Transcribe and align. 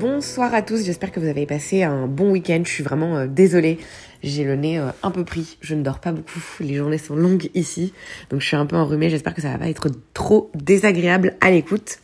Bonsoir 0.00 0.54
à 0.54 0.62
tous, 0.62 0.82
j'espère 0.82 1.12
que 1.12 1.20
vous 1.20 1.28
avez 1.28 1.44
passé 1.44 1.82
un 1.82 2.06
bon 2.06 2.30
week-end. 2.30 2.62
Je 2.64 2.70
suis 2.70 2.82
vraiment 2.82 3.18
euh, 3.18 3.26
désolée, 3.26 3.78
j'ai 4.22 4.44
le 4.44 4.56
nez 4.56 4.78
euh, 4.78 4.86
un 5.02 5.10
peu 5.10 5.26
pris. 5.26 5.58
Je 5.60 5.74
ne 5.74 5.82
dors 5.82 5.98
pas 5.98 6.10
beaucoup, 6.10 6.40
les 6.60 6.76
journées 6.76 6.96
sont 6.96 7.16
longues 7.16 7.50
ici, 7.52 7.92
donc 8.30 8.40
je 8.40 8.46
suis 8.46 8.56
un 8.56 8.64
peu 8.64 8.76
enrhumée. 8.76 9.10
J'espère 9.10 9.34
que 9.34 9.42
ça 9.42 9.50
va 9.50 9.58
pas 9.58 9.68
être 9.68 9.88
trop 10.14 10.50
désagréable 10.54 11.36
à 11.42 11.50
l'écoute. 11.50 11.98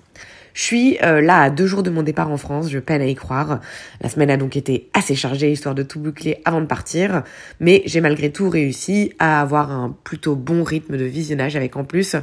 Je 0.53 0.63
suis 0.63 0.99
euh, 1.03 1.23
là 1.23 1.41
à 1.41 1.49
deux 1.49 1.67
jours 1.67 1.83
de 1.83 1.89
mon 1.89 2.03
départ 2.03 2.31
en 2.31 2.37
France, 2.37 2.71
je 2.71 2.79
peine 2.81 3.01
à 3.01 3.07
y 3.07 3.15
croire. 3.15 3.61
La 4.03 4.11
semaine 4.11 4.29
a 4.29 4.37
donc 4.37 4.59
été 4.59 4.91
assez 4.93 5.15
chargée, 5.15 5.51
histoire 5.51 5.75
de 5.75 5.83
tout 5.83 5.99
boucler 5.99 6.43
avant 6.45 6.61
de 6.61 6.67
partir. 6.67 7.23
Mais 7.61 7.81
j'ai 7.87 8.03
malgré 8.03 8.31
tout 8.31 8.51
réussi 8.51 9.15
à 9.19 9.41
avoir 9.41 9.73
un 9.73 9.97
plutôt 10.05 10.37
bon 10.37 10.65
rythme 10.65 10.99
de 10.99 11.05
visionnage 11.07 11.57
avec 11.57 11.77
en 11.77 11.85
plus 11.85 12.15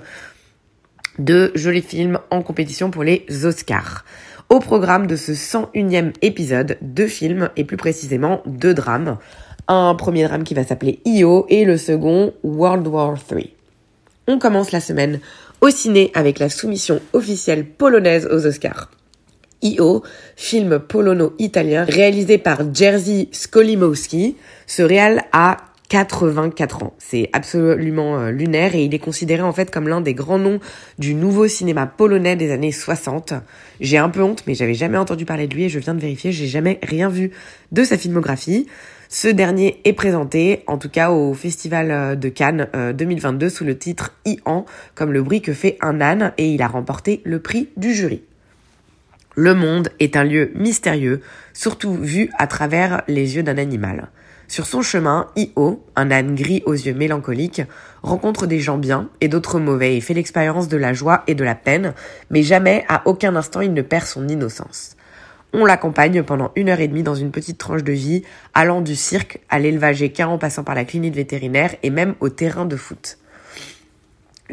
de 1.17 1.51
jolis 1.55 1.81
films 1.81 2.19
en 2.29 2.43
compétition 2.43 2.91
pour 2.91 3.03
les 3.03 3.25
Oscars. 3.43 4.05
Au 4.49 4.59
programme 4.59 5.07
de 5.07 5.15
ce 5.15 5.31
101e 5.31 6.13
épisode, 6.21 6.77
deux 6.81 7.07
films 7.07 7.49
et 7.55 7.63
plus 7.63 7.77
précisément 7.77 8.41
deux 8.45 8.73
drames. 8.73 9.17
Un 9.67 9.95
premier 9.95 10.25
drame 10.25 10.43
qui 10.43 10.53
va 10.53 10.63
s'appeler 10.63 10.99
Io 11.05 11.45
et 11.49 11.65
le 11.65 11.77
second 11.77 12.33
World 12.43 12.87
War 12.87 13.17
III. 13.31 13.51
On 14.27 14.39
commence 14.39 14.71
la 14.71 14.79
semaine 14.79 15.19
au 15.61 15.69
ciné 15.69 16.11
avec 16.13 16.39
la 16.39 16.49
soumission 16.49 17.01
officielle 17.13 17.65
polonaise 17.65 18.27
aux 18.31 18.45
Oscars. 18.45 18.91
Io, 19.61 20.03
film 20.35 20.79
polono-italien 20.79 21.85
réalisé 21.85 22.37
par 22.37 22.73
Jerzy 22.73 23.29
Skolimowski. 23.31 24.35
Ce 24.67 24.83
réal 24.83 25.23
a 25.31 25.57
84 25.89 26.83
ans. 26.83 26.93
C'est 26.97 27.29
absolument 27.33 28.19
euh, 28.19 28.31
lunaire 28.31 28.75
et 28.75 28.83
il 28.83 28.93
est 28.93 28.99
considéré 28.99 29.41
en 29.41 29.53
fait 29.53 29.69
comme 29.69 29.87
l'un 29.87 30.01
des 30.01 30.13
grands 30.13 30.39
noms 30.39 30.59
du 30.97 31.13
nouveau 31.13 31.47
cinéma 31.47 31.85
polonais 31.85 32.35
des 32.35 32.51
années 32.51 32.71
60. 32.71 33.33
J'ai 33.79 33.97
un 33.97 34.09
peu 34.09 34.21
honte 34.21 34.43
mais 34.47 34.55
j'avais 34.55 34.73
jamais 34.73 34.97
entendu 34.97 35.25
parler 35.25 35.47
de 35.47 35.53
lui 35.53 35.65
et 35.65 35.69
je 35.69 35.79
viens 35.79 35.93
de 35.93 35.99
vérifier, 35.99 36.31
j'ai 36.31 36.47
jamais 36.47 36.79
rien 36.83 37.09
vu 37.09 37.31
de 37.71 37.83
sa 37.83 37.97
filmographie. 37.97 38.67
Ce 39.09 39.27
dernier 39.27 39.79
est 39.83 39.93
présenté, 39.93 40.63
en 40.65 40.79
tout 40.79 40.89
cas 40.89 41.11
au 41.11 41.35
Festival 41.35 42.19
de 42.19 42.29
Cannes 42.29 42.67
euh, 42.75 42.93
2022, 42.93 43.47
sous 43.47 43.63
le 43.63 43.77
titre 43.77 44.15
Ian, 44.25 44.65
comme 44.95 45.13
le 45.13 45.21
bruit 45.21 45.41
que 45.41 45.53
fait 45.53 45.77
un 45.81 46.01
âne, 46.01 46.33
et 46.39 46.49
il 46.49 46.63
a 46.63 46.67
remporté 46.67 47.21
le 47.23 47.39
prix 47.39 47.69
du 47.77 47.93
jury. 47.93 48.23
Le 49.35 49.53
monde 49.53 49.89
est 49.99 50.15
un 50.15 50.23
lieu 50.23 50.51
mystérieux, 50.55 51.21
surtout 51.53 51.93
vu 51.93 52.31
à 52.39 52.47
travers 52.47 53.03
les 53.07 53.35
yeux 53.35 53.43
d'un 53.43 53.59
animal. 53.59 54.09
Sur 54.53 54.67
son 54.67 54.83
chemin, 54.83 55.25
Io, 55.35 55.83
un 55.95 56.11
âne 56.11 56.35
gris 56.35 56.61
aux 56.67 56.73
yeux 56.73 56.93
mélancoliques, 56.93 57.63
rencontre 58.03 58.45
des 58.45 58.59
gens 58.59 58.77
bien 58.77 59.09
et 59.19 59.27
d'autres 59.27 59.59
mauvais 59.59 59.97
et 59.97 59.99
fait 59.99 60.13
l'expérience 60.13 60.67
de 60.67 60.77
la 60.77 60.93
joie 60.93 61.23
et 61.25 61.33
de 61.33 61.43
la 61.43 61.55
peine, 61.55 61.95
mais 62.29 62.43
jamais 62.43 62.85
à 62.87 63.01
aucun 63.05 63.35
instant 63.35 63.61
il 63.61 63.73
ne 63.73 63.81
perd 63.81 64.05
son 64.05 64.27
innocence. 64.27 64.95
On 65.53 65.65
l'accompagne 65.65 66.21
pendant 66.21 66.51
une 66.55 66.69
heure 66.69 66.81
et 66.81 66.87
demie 66.87 67.01
dans 67.01 67.15
une 67.15 67.31
petite 67.31 67.57
tranche 67.57 67.83
de 67.83 67.93
vie, 67.93 68.21
allant 68.53 68.81
du 68.81 68.95
cirque 68.95 69.39
à 69.49 69.57
l'élevage 69.57 70.03
équin 70.03 70.27
en 70.27 70.37
passant 70.37 70.63
par 70.63 70.75
la 70.75 70.85
clinique 70.85 71.15
vétérinaire 71.15 71.75
et 71.81 71.89
même 71.89 72.13
au 72.19 72.29
terrain 72.29 72.67
de 72.67 72.75
foot. 72.75 73.17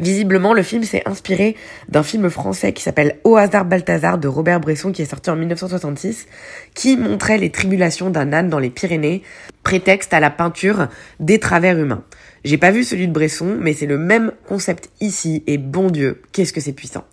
Visiblement, 0.01 0.55
le 0.55 0.63
film 0.63 0.83
s'est 0.83 1.03
inspiré 1.05 1.55
d'un 1.87 2.01
film 2.01 2.27
français 2.31 2.73
qui 2.73 2.81
s'appelle 2.81 3.17
Au 3.23 3.37
hasard 3.37 3.65
Balthazar 3.65 4.17
de 4.17 4.27
Robert 4.27 4.59
Bresson 4.59 4.91
qui 4.91 5.03
est 5.03 5.05
sorti 5.05 5.29
en 5.29 5.35
1966, 5.35 6.25
qui 6.73 6.97
montrait 6.97 7.37
les 7.37 7.51
tribulations 7.51 8.09
d'un 8.09 8.33
âne 8.33 8.49
dans 8.49 8.57
les 8.57 8.71
Pyrénées, 8.71 9.21
prétexte 9.61 10.11
à 10.15 10.19
la 10.19 10.31
peinture 10.31 10.87
des 11.19 11.37
travers 11.37 11.77
humains. 11.77 12.03
J'ai 12.43 12.57
pas 12.57 12.71
vu 12.71 12.83
celui 12.83 13.07
de 13.07 13.13
Bresson, 13.13 13.57
mais 13.61 13.73
c'est 13.73 13.85
le 13.85 13.99
même 13.99 14.31
concept 14.47 14.89
ici, 15.01 15.43
et 15.45 15.59
bon 15.59 15.91
Dieu, 15.91 16.23
qu'est-ce 16.31 16.51
que 16.51 16.61
c'est 16.61 16.73
puissant. 16.73 17.03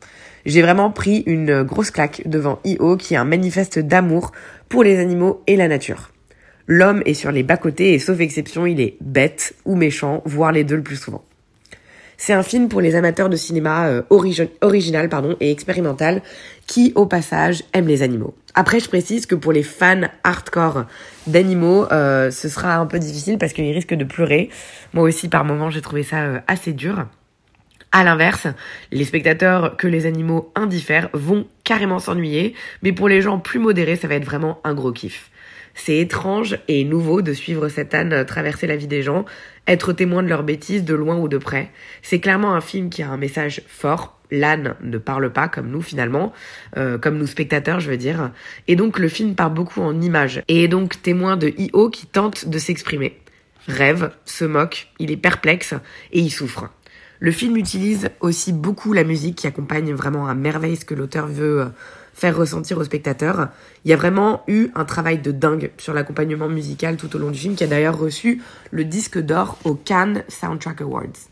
J'ai 0.47 0.63
vraiment 0.63 0.91
pris 0.91 1.25
une 1.27 1.65
grosse 1.65 1.91
claque 1.91 2.23
devant 2.25 2.59
I.O. 2.65 2.97
qui 2.97 3.13
est 3.13 3.19
un 3.19 3.25
manifeste 3.27 3.79
d'amour 3.79 4.33
pour 4.71 4.83
les 4.83 4.99
animaux 4.99 5.43
et 5.47 5.57
la 5.57 5.69
nature. 5.69 6.11
L'homme 6.67 7.03
est 7.05 7.13
sur 7.13 7.33
les 7.33 7.43
bas-côtés 7.43 7.93
et 7.93 7.99
sauf 7.99 8.19
exception, 8.21 8.65
il 8.65 8.81
est 8.81 8.97
bête 9.03 9.55
ou 9.67 9.77
méchant, 9.77 10.23
voire 10.25 10.53
les 10.53 10.65
deux 10.65 10.77
le 10.77 10.83
plus 10.83 10.97
souvent. 10.97 11.23
C'est 12.21 12.33
un 12.33 12.43
film 12.43 12.69
pour 12.69 12.81
les 12.81 12.97
amateurs 12.97 13.29
de 13.29 13.37
cinéma 13.37 13.87
euh, 13.87 14.03
origi 14.11 14.43
original 14.61 15.09
pardon, 15.09 15.37
et 15.41 15.53
expérimental 15.53 16.21
qui, 16.67 16.93
au 16.97 17.07
passage, 17.07 17.63
aiment 17.73 17.87
les 17.87 18.03
animaux. 18.03 18.35
Après, 18.55 18.81
je 18.81 18.89
précise 18.89 19.25
que 19.25 19.37
pour 19.37 19.53
les 19.53 19.63
fans 19.63 20.03
hardcore 20.25 20.85
d'animaux, 21.29 21.87
euh, 21.93 22.33
ce 22.33 22.49
sera 22.49 22.77
un 22.77 22.87
peu 22.87 22.99
difficile 22.99 23.39
parce 23.39 23.53
qu'ils 23.53 23.73
risquent 23.73 23.95
de 23.95 24.05
pleurer. 24.05 24.51
Moi 24.95 25.05
aussi, 25.05 25.29
par 25.29 25.45
moments, 25.45 25.71
j'ai 25.71 25.81
trouvé 25.81 26.03
ça 26.03 26.19
euh, 26.19 26.39
assez 26.49 26.73
dur. 26.73 27.07
À 27.91 28.05
l'inverse, 28.05 28.47
les 28.93 29.05
spectateurs 29.05 29.77
que 29.77 29.87
les 29.87 30.05
animaux 30.05 30.53
indiffèrent 30.55 31.09
vont 31.15 31.47
carrément 31.65 31.99
s'ennuyer, 31.99 32.55
mais 32.83 32.93
pour 32.93 33.09
les 33.09 33.23
gens 33.23 33.39
plus 33.39 33.59
modérés, 33.59 33.97
ça 33.97 34.09
va 34.09 34.17
être 34.17 34.27
vraiment 34.27 34.61
un 34.63 34.75
gros 34.75 34.93
kiff. 34.93 35.31
C'est 35.75 35.97
étrange 35.97 36.59
et 36.69 36.85
nouveau 36.85 37.23
de 37.23 37.33
suivre 37.33 37.69
cet 37.69 37.95
âne 37.95 38.27
traverser 38.27 38.67
la 38.67 38.77
vie 38.77 38.89
des 38.89 39.03
gens, 39.03 39.25
être 39.67 39.93
témoin 39.93 40.23
de 40.23 40.29
leurs 40.29 40.43
bêtises 40.43 40.85
de 40.85 40.95
loin 40.95 41.17
ou 41.17 41.29
de 41.29 41.39
près. 41.39 41.71
C'est 42.03 42.21
clairement 42.21 42.55
un 42.55 42.61
film 42.61 42.91
qui 42.91 43.03
a 43.03 43.09
un 43.09 43.17
message 43.17 43.63
fort. 43.67 44.19
L'âne 44.31 44.75
ne 44.83 44.99
parle 44.99 45.33
pas 45.33 45.49
comme 45.49 45.71
nous 45.71 45.81
finalement, 45.81 46.35
euh, 46.77 46.99
comme 46.99 47.17
nous 47.17 47.27
spectateurs 47.27 47.81
je 47.81 47.91
veux 47.91 47.97
dire. 47.97 48.33
Et 48.67 48.77
donc 48.77 48.99
le 48.99 49.09
film 49.09 49.35
part 49.35 49.51
beaucoup 49.51 49.81
en 49.81 49.99
images 50.03 50.43
et 50.49 50.65
est 50.65 50.69
donc 50.69 51.01
témoin 51.01 51.39
de 51.39 51.49
I.O. 51.57 51.89
qui 51.89 52.07
tente 52.07 52.49
de 52.49 52.59
s'exprimer. 52.59 53.19
Rêve, 53.69 54.11
se 54.25 54.45
moque, 54.45 54.89
il 54.99 55.11
est 55.11 55.17
perplexe 55.17 55.75
et 56.13 56.21
il 56.21 56.31
souffre. 56.31 56.71
Le 57.21 57.33
film 57.33 57.57
utilise 57.57 58.11
aussi 58.21 58.53
beaucoup 58.53 58.93
la 58.93 59.03
musique 59.03 59.37
qui 59.37 59.47
accompagne 59.47 59.93
vraiment 59.93 60.29
à 60.29 60.35
merveille 60.35 60.77
ce 60.77 60.85
que 60.85 60.95
l'auteur 60.95 61.27
veut 61.27 61.69
faire 62.15 62.37
ressentir 62.37 62.79
au 62.79 62.85
spectateur. 62.85 63.49
Il 63.85 63.91
y 63.91 63.95
a 63.95 63.97
vraiment 63.97 64.43
eu 64.47 64.69
un 64.75 64.85
travail 64.85 65.19
de 65.19 65.33
dingue 65.33 65.71
sur 65.79 65.95
l'accompagnement 65.95 66.49
musical 66.49 66.97
tout 66.97 67.15
au 67.15 67.19
long 67.19 67.31
du 67.31 67.39
film, 67.39 67.55
qui 67.55 67.65
a 67.65 67.67
d'ailleurs 67.67 67.99
reçu 67.99 68.43
le 68.71 68.85
disque 68.85 69.19
d'or 69.19 69.59
au 69.65 69.75
Cannes 69.75 70.25
Soundtrack 70.29 70.81
Awards. 70.81 71.29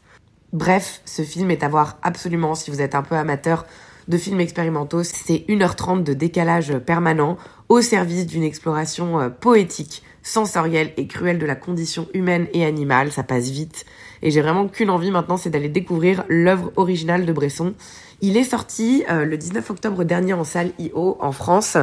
Bref, 0.53 1.03
ce 1.05 1.23
film 1.23 1.51
est 1.51 1.63
à 1.63 1.69
voir 1.69 1.99
absolument 2.03 2.55
si 2.55 2.71
vous 2.71 2.81
êtes 2.81 2.95
un 2.95 3.03
peu 3.03 3.17
amateur 3.17 3.67
de 4.09 4.17
films 4.17 4.41
expérimentaux. 4.41 5.03
C'est 5.03 5.45
1h30 5.49 6.03
de 6.03 6.15
décalage 6.15 6.79
permanent 6.79 7.37
au 7.69 7.81
service 7.81 8.27
d'une 8.27 8.45
exploration 8.45 9.31
poétique, 9.41 10.03
sensorielle 10.23 10.93
et 10.97 11.07
cruelle 11.07 11.39
de 11.39 11.47
la 11.47 11.57
condition 11.57 12.09
humaine 12.15 12.47
et 12.53 12.65
animale. 12.65 13.11
Ça 13.11 13.25
passe 13.25 13.49
vite. 13.51 13.87
Et 14.23 14.31
j'ai 14.31 14.41
vraiment 14.41 14.69
qu'une 14.69 14.91
envie 14.91 15.11
maintenant, 15.11 15.37
c'est 15.37 15.51
d'aller 15.51 15.69
découvrir 15.69 16.25
l'œuvre 16.29 16.73
originale 16.77 17.27
de 17.27 17.33
Bresson. 17.33 17.75
Il 18.23 18.37
est 18.37 18.45
sorti 18.45 19.05
euh, 19.11 19.25
le 19.25 19.37
19 19.37 19.71
octobre 19.71 20.05
dernier 20.05 20.33
en 20.33 20.45
salle 20.45 20.71
IO 20.79 21.19
en 21.21 21.33
France. 21.33 21.77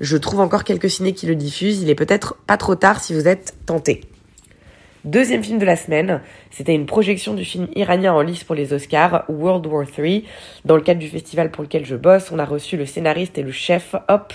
Je 0.00 0.16
trouve 0.16 0.40
encore 0.40 0.64
quelques 0.64 0.90
ciné 0.90 1.12
qui 1.12 1.26
le 1.26 1.34
diffusent. 1.34 1.82
Il 1.82 1.90
est 1.90 1.94
peut-être 1.94 2.36
pas 2.46 2.56
trop 2.56 2.74
tard 2.74 3.00
si 3.00 3.12
vous 3.12 3.28
êtes 3.28 3.54
tenté. 3.66 4.00
Deuxième 5.04 5.44
film 5.44 5.58
de 5.58 5.66
la 5.66 5.76
semaine, 5.76 6.22
c'était 6.50 6.74
une 6.74 6.86
projection 6.86 7.34
du 7.34 7.44
film 7.44 7.68
iranien 7.76 8.14
en 8.14 8.22
lice 8.22 8.42
pour 8.42 8.54
les 8.54 8.72
Oscars, 8.72 9.24
World 9.28 9.66
War 9.66 9.84
III. 9.98 10.24
Dans 10.64 10.76
le 10.76 10.80
cadre 10.80 10.98
du 10.98 11.08
festival 11.08 11.50
pour 11.50 11.62
lequel 11.62 11.84
je 11.84 11.94
bosse, 11.94 12.32
on 12.32 12.38
a 12.38 12.46
reçu 12.46 12.78
le 12.78 12.86
scénariste 12.86 13.36
et 13.36 13.42
le 13.42 13.52
chef 13.52 13.94
Hop 14.08 14.32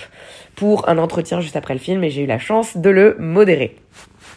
pour 0.54 0.88
un 0.88 0.98
entretien 0.98 1.40
juste 1.40 1.56
après 1.56 1.74
le 1.74 1.80
film 1.80 2.04
et 2.04 2.10
j'ai 2.10 2.22
eu 2.22 2.26
la 2.26 2.38
chance 2.38 2.76
de 2.76 2.88
le 2.88 3.16
modérer. 3.18 3.74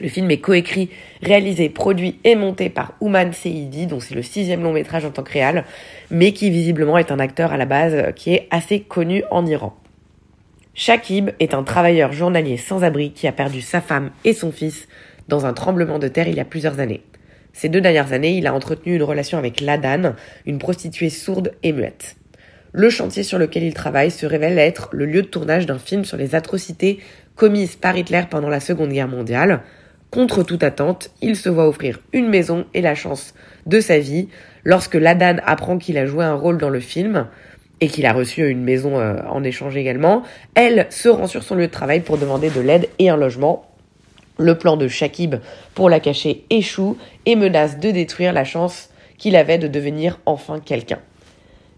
Le 0.02 0.10
film 0.10 0.30
est 0.32 0.40
coécrit, 0.40 0.90
réalisé, 1.22 1.70
produit 1.70 2.20
et 2.24 2.36
monté 2.36 2.70
par 2.70 2.94
Ouman 3.00 3.32
Seidi, 3.32 3.88
dont 3.88 4.00
c'est 4.00 4.16
le 4.16 4.22
sixième 4.22 4.64
long 4.64 4.74
métrage 4.74 5.06
en 5.06 5.12
tant 5.12 5.24
que 5.24 5.34
réal, 5.34 5.66
mais 6.10 6.34
qui 6.34 6.50
visiblement 6.50 6.98
est 6.98 7.12
un 7.12 7.20
acteur 7.20 7.54
à 7.54 7.58
la 7.58 7.66
base 7.66 8.14
qui 8.16 8.34
est 8.34 8.48
assez 8.52 8.82
connu 8.82 9.24
en 9.32 9.46
Iran. 9.46 9.76
Shakib 10.74 11.30
est 11.40 11.54
un 11.54 11.64
travailleur 11.64 12.14
journalier 12.14 12.58
sans 12.58 12.84
abri 12.84 13.12
qui 13.12 13.28
a 13.28 13.32
perdu 13.32 13.62
sa 13.62 13.80
femme 13.80 14.10
et 14.26 14.34
son 14.34 14.52
fils 14.52 14.88
dans 15.28 15.46
un 15.46 15.54
tremblement 15.54 16.00
de 16.00 16.08
terre 16.08 16.28
il 16.28 16.36
y 16.36 16.40
a 16.40 16.46
plusieurs 16.46 16.80
années. 16.80 17.02
Ces 17.54 17.70
deux 17.70 17.82
dernières 17.82 18.14
années, 18.14 18.36
il 18.36 18.48
a 18.48 18.54
entretenu 18.54 18.96
une 18.96 19.04
relation 19.04 19.38
avec 19.38 19.62
Ladan, 19.62 20.16
une 20.48 20.58
prostituée 20.58 21.12
sourde 21.12 21.54
et 21.62 21.72
muette. 21.72 22.16
Le 22.72 22.90
chantier 22.90 23.22
sur 23.22 23.38
lequel 23.38 23.62
il 23.62 23.76
travaille 23.76 24.10
se 24.10 24.26
révèle 24.26 24.58
être 24.58 24.90
le 24.92 25.06
lieu 25.06 25.22
de 25.22 25.28
tournage 25.28 25.68
d'un 25.68 25.78
film 25.78 26.04
sur 26.06 26.18
les 26.18 26.34
atrocités 26.34 27.00
commises 27.36 27.76
par 27.76 27.96
Hitler 27.96 28.24
pendant 28.28 28.50
la 28.50 28.60
Seconde 28.60 28.90
Guerre 28.90 29.08
mondiale. 29.08 29.62
Contre 30.14 30.44
toute 30.44 30.62
attente, 30.62 31.10
il 31.24 31.36
se 31.36 31.50
voit 31.50 31.68
offrir 31.68 32.00
une 32.12 32.30
maison 32.30 32.66
et 32.76 32.82
la 32.82 32.94
chance 32.94 33.34
de 33.66 33.80
sa 33.80 33.98
vie 33.98 34.28
lorsque 34.64 34.94
Ladan 34.94 35.38
apprend 35.44 35.80
qu'il 35.80 35.98
a 35.98 36.06
joué 36.06 36.24
un 36.24 36.36
rôle 36.36 36.60
dans 36.60 36.70
le 36.70 36.80
film 36.80 37.26
et 37.82 37.88
qu'il 37.88 38.06
a 38.06 38.14
reçu 38.14 38.48
une 38.48 38.64
maison 38.64 39.00
euh, 39.00 39.16
en 39.28 39.44
échange 39.44 39.76
également, 39.76 40.22
elle 40.54 40.86
se 40.92 41.10
rend 41.10 41.26
sur 41.26 41.42
son 41.42 41.56
lieu 41.56 41.66
de 41.66 41.72
travail 41.72 42.02
pour 42.02 42.20
demander 42.20 42.52
de 42.52 42.62
l'aide 42.62 42.90
et 43.00 43.10
un 43.10 43.18
logement. 43.18 43.66
Le 44.38 44.56
plan 44.56 44.78
de 44.78 44.88
Shakib 44.88 45.38
pour 45.74 45.90
la 45.90 46.00
cacher 46.00 46.46
échoue 46.52 46.96
et 47.26 47.36
menace 47.36 47.80
de 47.80 47.90
détruire 47.90 48.34
la 48.34 48.44
chance 48.44 48.92
qu'il 49.18 49.36
avait 49.36 49.58
de 49.58 49.68
devenir 49.68 50.20
enfin 50.28 50.60
quelqu'un. 50.60 51.00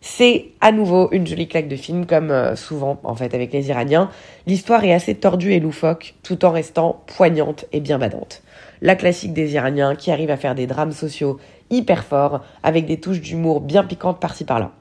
C'est 0.07 0.52
à 0.62 0.72
nouveau 0.72 1.10
une 1.12 1.25
jolie 1.25 1.48
claque 1.48 1.68
de 1.68 1.75
film, 1.75 2.06
comme 2.06 2.30
euh, 2.30 2.56
souvent 2.56 3.00
en 3.06 3.16
fait 3.16 3.34
avec 3.34 3.52
les 3.52 3.69
Iraniens. 3.69 4.12
L'histoire 4.46 4.84
est 4.84 4.94
assez 4.94 5.16
tordue 5.16 5.54
et 5.54 5.60
loufoque, 5.60 6.13
tout 6.22 6.46
en 6.46 6.52
restant 6.52 7.02
poignante 7.07 7.66
et 7.74 7.80
bien 7.80 7.98
badante. 7.98 8.44
La 8.84 8.96
classique 8.96 9.34
des 9.34 9.56
Iraniens 9.56 9.96
qui 9.96 10.12
arrive 10.12 10.30
à 10.30 10.38
faire 10.38 10.54
des 10.54 10.68
drames 10.68 10.92
sociaux 10.92 11.40
hyper 11.72 12.04
forts, 12.04 12.42
avec 12.62 12.86
des 12.86 13.00
touches 13.00 13.19
d'humour 13.19 13.62
bien 13.62 13.84
piquantes 13.84 14.19
par-ci 14.19 14.46
par-là. 14.46 14.74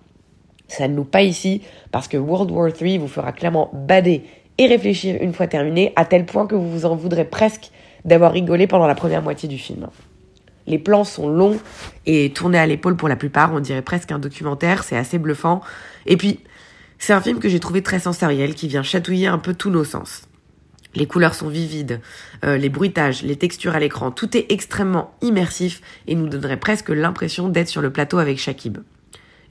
Ça 0.68 0.88
ne 0.88 0.94
nous 0.94 1.06
pas 1.06 1.22
ici, 1.22 1.62
parce 1.90 2.06
que 2.06 2.18
World 2.18 2.50
War 2.50 2.68
III 2.78 2.98
vous 2.98 3.08
fera 3.08 3.32
clairement 3.32 3.70
bader 3.72 4.24
et 4.58 4.66
réfléchir 4.66 5.16
une 5.22 5.32
fois 5.32 5.46
terminé, 5.46 5.94
à 5.96 6.04
tel 6.04 6.26
point 6.26 6.46
que 6.46 6.54
vous 6.54 6.70
vous 6.70 6.84
en 6.84 6.96
voudrez 6.96 7.24
presque 7.24 7.70
d'avoir 8.04 8.30
rigolé 8.30 8.66
pendant 8.66 8.86
la 8.86 8.94
première 8.94 9.22
moitié 9.22 9.48
du 9.48 9.56
film. 9.56 9.88
Les 10.66 10.78
plans 10.78 11.04
sont 11.04 11.28
longs 11.28 11.58
et 12.06 12.32
tournés 12.32 12.58
à 12.58 12.66
l'épaule 12.66 12.96
pour 12.96 13.08
la 13.08 13.16
plupart, 13.16 13.52
on 13.52 13.60
dirait 13.60 13.82
presque 13.82 14.12
un 14.12 14.18
documentaire, 14.18 14.82
c'est 14.82 14.96
assez 14.96 15.18
bluffant. 15.18 15.60
Et 16.06 16.16
puis, 16.16 16.40
c'est 16.98 17.12
un 17.12 17.20
film 17.20 17.38
que 17.38 17.48
j'ai 17.48 17.60
trouvé 17.60 17.82
très 17.82 17.98
sensoriel, 17.98 18.54
qui 18.54 18.68
vient 18.68 18.82
chatouiller 18.82 19.26
un 19.26 19.38
peu 19.38 19.54
tous 19.54 19.70
nos 19.70 19.84
sens. 19.84 20.22
Les 20.94 21.06
couleurs 21.06 21.34
sont 21.34 21.48
vivides, 21.48 22.00
euh, 22.44 22.56
les 22.56 22.68
bruitages, 22.68 23.22
les 23.22 23.36
textures 23.36 23.74
à 23.74 23.80
l'écran, 23.80 24.10
tout 24.10 24.36
est 24.36 24.46
extrêmement 24.50 25.14
immersif 25.22 25.82
et 26.06 26.14
nous 26.14 26.28
donnerait 26.28 26.60
presque 26.60 26.88
l'impression 26.88 27.48
d'être 27.48 27.68
sur 27.68 27.82
le 27.82 27.92
plateau 27.92 28.18
avec 28.18 28.38
Shakib. 28.38 28.78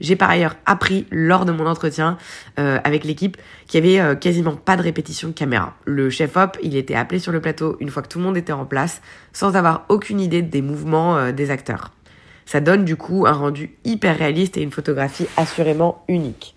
J'ai 0.00 0.16
par 0.16 0.30
ailleurs 0.30 0.56
appris 0.66 1.06
lors 1.10 1.44
de 1.44 1.52
mon 1.52 1.66
entretien 1.66 2.18
euh, 2.58 2.78
avec 2.84 3.04
l'équipe 3.04 3.36
qu'il 3.66 3.84
y 3.84 3.88
avait 3.88 4.00
euh, 4.00 4.14
quasiment 4.14 4.56
pas 4.56 4.76
de 4.76 4.82
répétition 4.82 5.28
de 5.28 5.32
caméra. 5.32 5.74
Le 5.84 6.10
chef 6.10 6.36
op, 6.36 6.58
il 6.62 6.76
était 6.76 6.94
appelé 6.94 7.18
sur 7.18 7.32
le 7.32 7.40
plateau 7.40 7.76
une 7.80 7.88
fois 7.88 8.02
que 8.02 8.08
tout 8.08 8.18
le 8.18 8.24
monde 8.24 8.36
était 8.36 8.52
en 8.52 8.64
place, 8.64 9.02
sans 9.32 9.56
avoir 9.56 9.84
aucune 9.88 10.20
idée 10.20 10.42
des 10.42 10.62
mouvements 10.62 11.16
euh, 11.16 11.32
des 11.32 11.50
acteurs. 11.50 11.92
Ça 12.46 12.60
donne 12.60 12.84
du 12.84 12.96
coup 12.96 13.26
un 13.26 13.32
rendu 13.32 13.76
hyper 13.84 14.18
réaliste 14.18 14.56
et 14.56 14.62
une 14.62 14.70
photographie 14.70 15.26
assurément 15.36 16.04
unique. 16.08 16.54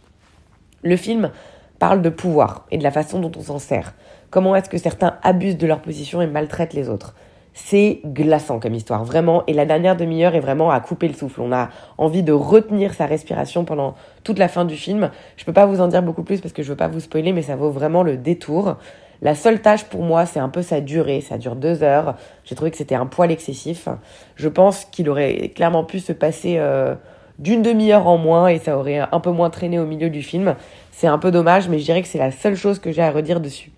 Le 0.83 0.97
film 0.97 1.31
parle 1.79 2.01
de 2.01 2.09
pouvoir 2.09 2.65
et 2.71 2.77
de 2.77 2.83
la 2.83 2.91
façon 2.91 3.19
dont 3.19 3.31
on 3.37 3.41
s'en 3.41 3.59
sert. 3.59 3.93
Comment 4.29 4.55
est-ce 4.55 4.69
que 4.69 4.77
certains 4.77 5.17
abusent 5.23 5.57
de 5.57 5.67
leur 5.67 5.81
position 5.81 6.21
et 6.21 6.27
maltraitent 6.27 6.73
les 6.73 6.89
autres? 6.89 7.15
C'est 7.59 8.01
glaçant 8.05 8.59
comme 8.59 8.75
histoire, 8.75 9.03
vraiment. 9.03 9.43
Et 9.47 9.53
la 9.53 9.65
dernière 9.65 9.97
demi-heure 9.97 10.35
est 10.35 10.39
vraiment 10.39 10.69
à 10.69 10.79
couper 10.79 11.07
le 11.07 11.15
souffle. 11.15 11.41
On 11.41 11.51
a 11.51 11.69
envie 11.97 12.21
de 12.21 12.31
retenir 12.31 12.93
sa 12.93 13.07
respiration 13.07 13.65
pendant 13.65 13.95
toute 14.23 14.37
la 14.37 14.47
fin 14.47 14.63
du 14.63 14.75
film. 14.75 15.09
Je 15.37 15.43
peux 15.43 15.53
pas 15.53 15.65
vous 15.65 15.81
en 15.81 15.87
dire 15.87 16.03
beaucoup 16.03 16.21
plus 16.21 16.39
parce 16.39 16.53
que 16.53 16.61
je 16.61 16.69
veux 16.69 16.75
pas 16.75 16.87
vous 16.87 16.99
spoiler, 16.99 17.33
mais 17.33 17.41
ça 17.41 17.55
vaut 17.55 17.71
vraiment 17.71 18.03
le 18.03 18.15
détour. 18.15 18.75
La 19.23 19.33
seule 19.33 19.59
tâche 19.59 19.85
pour 19.85 20.03
moi, 20.03 20.27
c'est 20.27 20.39
un 20.39 20.49
peu 20.49 20.61
sa 20.61 20.81
durée. 20.81 21.19
Ça 21.21 21.39
dure 21.39 21.55
deux 21.55 21.81
heures. 21.81 22.15
J'ai 22.45 22.53
trouvé 22.53 22.69
que 22.69 22.77
c'était 22.77 22.93
un 22.93 23.07
poil 23.07 23.31
excessif. 23.31 23.89
Je 24.35 24.49
pense 24.49 24.85
qu'il 24.85 25.09
aurait 25.09 25.49
clairement 25.55 25.83
pu 25.83 25.99
se 25.99 26.13
passer 26.13 26.57
euh, 26.59 26.93
d'une 27.39 27.63
demi-heure 27.63 28.05
en 28.05 28.19
moins 28.19 28.49
et 28.49 28.59
ça 28.59 28.77
aurait 28.77 28.99
un 28.99 29.19
peu 29.19 29.31
moins 29.31 29.49
traîné 29.49 29.79
au 29.79 29.85
milieu 29.87 30.11
du 30.11 30.21
film. 30.21 30.55
C'est 30.91 31.07
un 31.07 31.17
peu 31.17 31.31
dommage, 31.31 31.69
mais 31.69 31.79
je 31.79 31.85
dirais 31.85 32.03
que 32.03 32.07
c'est 32.07 32.19
la 32.19 32.31
seule 32.31 32.55
chose 32.55 32.77
que 32.77 32.91
j'ai 32.91 33.01
à 33.01 33.09
redire 33.09 33.39
dessus. 33.39 33.71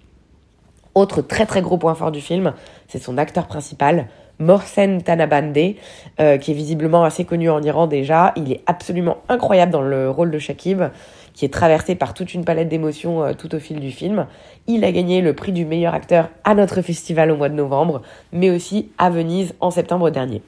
Autre 0.99 1.21
très 1.21 1.45
très 1.45 1.61
gros 1.61 1.77
point 1.77 1.95
fort 1.95 2.11
du 2.11 2.19
film, 2.19 2.51
c'est 2.89 3.01
son 3.01 3.17
acteur 3.17 3.47
principal, 3.47 4.07
Morsen 4.37 5.01
Tanabande, 5.01 5.75
euh, 6.19 6.37
qui 6.37 6.51
est 6.51 6.53
visiblement 6.53 7.05
assez 7.05 7.23
connu 7.23 7.49
en 7.49 7.63
Iran 7.63 7.87
déjà. 7.87 8.33
Il 8.35 8.51
est 8.51 8.59
absolument 8.65 9.19
incroyable 9.29 9.71
dans 9.71 9.81
le 9.81 10.09
rôle 10.09 10.29
de 10.29 10.37
Shakib, 10.39 10.83
qui 11.33 11.45
est 11.45 11.53
traversé 11.53 11.95
par 11.95 12.13
toute 12.13 12.33
une 12.33 12.43
palette 12.43 12.67
d'émotions 12.67 13.23
euh, 13.23 13.31
tout 13.31 13.55
au 13.55 13.59
fil 13.59 13.79
du 13.79 13.91
film. 13.91 14.27
Il 14.67 14.83
a 14.83 14.91
gagné 14.91 15.21
le 15.21 15.31
prix 15.31 15.53
du 15.53 15.63
meilleur 15.63 15.93
acteur 15.93 16.27
à 16.43 16.53
notre 16.53 16.81
festival 16.81 17.31
au 17.31 17.37
mois 17.37 17.47
de 17.47 17.55
novembre, 17.55 18.01
mais 18.33 18.49
aussi 18.49 18.91
à 18.97 19.09
Venise 19.09 19.53
en 19.61 19.71
septembre 19.71 20.09
dernier. 20.09 20.41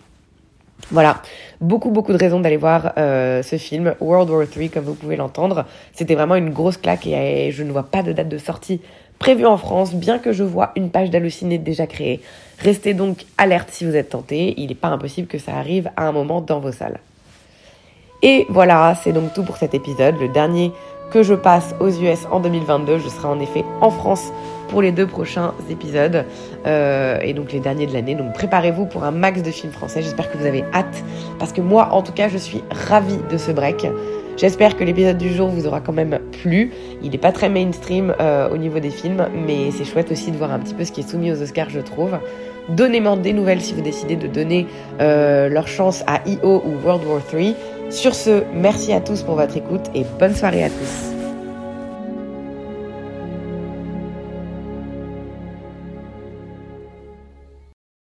Voilà, 0.89 1.21
beaucoup 1.62 1.92
beaucoup 1.92 2.12
de 2.12 2.18
raisons 2.18 2.42
d'aller 2.42 2.57
voir 2.57 2.92
euh, 2.97 3.42
ce 3.44 3.56
film, 3.56 3.95
World 4.01 4.30
War 4.30 4.44
III, 4.54 4.69
comme 4.69 4.83
vous 4.83 4.95
pouvez 4.95 5.15
l'entendre. 5.15 5.63
C'était 5.94 6.15
vraiment 6.15 6.36
une 6.36 6.50
grosse 6.50 6.75
claque 6.75 7.07
et 7.07 7.51
je 7.51 7.63
ne 7.63 7.71
vois 7.71 7.83
pas 7.83 8.04
de 8.04 8.12
date 8.12 8.27
de 8.27 8.38
sortie 8.38 8.81
prévu 9.21 9.45
en 9.45 9.57
France, 9.57 9.94
bien 9.94 10.18
que 10.18 10.33
je 10.33 10.44
vois 10.44 10.71
une 10.75 10.89
page 10.89 11.12
d'halluciné 11.12 11.59
déjà 11.59 11.85
créée. 11.85 12.21
Restez 12.57 12.95
donc 12.95 13.25
alerte 13.38 13.69
si 13.71 13.85
vous 13.85 13.95
êtes 13.95 14.09
tenté, 14.09 14.56
il 14.57 14.69
n'est 14.69 14.75
pas 14.75 14.88
impossible 14.88 15.27
que 15.27 15.38
ça 15.38 15.56
arrive 15.56 15.91
à 15.95 16.07
un 16.07 16.12
moment 16.12 16.41
dans 16.41 16.59
vos 16.59 16.71
salles. 16.71 17.00
Et 18.23 18.47
voilà, 18.50 18.95
c'est 19.03 19.13
donc 19.13 19.31
tout 19.35 19.44
pour 19.44 19.57
cet 19.57 19.75
épisode, 19.75 20.15
le 20.19 20.27
dernier 20.27 20.71
que 21.12 21.21
je 21.21 21.35
passe 21.35 21.75
aux 21.79 21.89
US 21.89 22.25
en 22.31 22.39
2022. 22.39 22.97
Je 22.97 23.09
serai 23.09 23.27
en 23.27 23.39
effet 23.39 23.63
en 23.79 23.91
France 23.91 24.31
pour 24.69 24.81
les 24.81 24.91
deux 24.91 25.06
prochains 25.06 25.53
épisodes 25.69 26.25
euh, 26.65 27.19
et 27.21 27.33
donc 27.33 27.51
les 27.51 27.59
derniers 27.59 27.85
de 27.85 27.94
l'année. 27.94 28.15
Donc 28.15 28.33
préparez-vous 28.33 28.88
pour 28.88 29.03
un 29.03 29.12
max 29.12 29.44
de 29.44 29.51
films 29.51 29.71
français. 29.71 30.01
J'espère 30.01 30.31
que 30.31 30.38
vous 30.39 30.47
avez 30.47 30.63
hâte 30.73 31.03
parce 31.38 31.53
que 31.53 31.62
moi, 31.62 31.89
en 31.91 32.01
tout 32.01 32.13
cas, 32.13 32.27
je 32.27 32.39
suis 32.39 32.63
ravie 32.71 33.19
de 33.29 33.38
ce 33.38 33.51
break. 33.51 33.85
J'espère 34.38 34.75
que 34.75 34.83
l'épisode 34.83 35.18
du 35.18 35.30
jour 35.30 35.50
vous 35.50 35.68
aura 35.68 35.81
quand 35.81 35.94
même 35.94 36.19
plu. 36.42 36.72
Il 37.04 37.12
n'est 37.12 37.18
pas 37.18 37.31
très 37.31 37.50
mainstream 37.50 38.16
euh, 38.19 38.50
au 38.50 38.57
niveau 38.57 38.80
des 38.80 38.89
films, 38.89 39.28
mais 39.45 39.72
c'est 39.72 39.86
chouette 39.86 40.12
aussi 40.12 40.31
de 40.31 40.38
voir 40.38 40.51
un 40.51 40.60
petit 40.60 40.74
peu 40.74 40.83
ce 40.83 40.92
qui 40.92 41.01
est 41.01 41.10
soumis 41.10 41.31
aux 41.31 41.42
Oscars, 41.42 41.69
je 41.69 41.80
trouve. 41.80 42.18
Donnez-moi 42.69 43.18
des 43.18 43.33
nouvelles 43.33 43.62
si 43.62 43.74
vous 43.74 43.81
décidez 43.81 44.16
de 44.16 44.28
donner 44.28 44.68
euh, 45.00 45.50
leur 45.50 45.68
chance 45.68 46.04
à 46.07 46.22
IO 46.28 46.63
ou 46.66 46.86
World 46.86 47.06
War 47.06 47.22
3. 47.25 47.39
Sur 47.89 48.16
ce, 48.16 48.44
merci 48.54 48.94
à 48.94 49.01
tous 49.01 49.24
pour 49.24 49.36
votre 49.36 49.57
écoute 49.57 49.92
et 49.94 50.06
bonne 50.19 50.36
soirée 50.36 50.63
à 50.63 50.69
tous. 50.69 51.10